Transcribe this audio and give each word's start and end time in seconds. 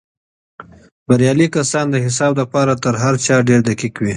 بريالي 1.07 1.47
کسان 1.55 1.85
د 1.91 1.95
حساب 2.05 2.31
دپاره 2.41 2.73
تر 2.83 2.93
هر 3.03 3.15
چا 3.25 3.35
ډېر 3.49 3.59
دقیق 3.69 3.95
وي. 3.99 4.09